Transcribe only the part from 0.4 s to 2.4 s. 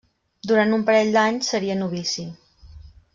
Durant un parell d'anys seria novici.